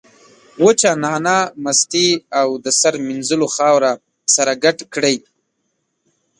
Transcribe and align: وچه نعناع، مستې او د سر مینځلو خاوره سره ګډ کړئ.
وچه 0.65 0.91
نعناع، 1.03 1.43
مستې 1.63 2.07
او 2.39 2.47
د 2.63 2.65
سر 2.79 2.93
مینځلو 3.07 3.47
خاوره 3.55 3.91
سره 4.35 4.51
ګډ 4.63 4.77
کړئ. 4.93 5.17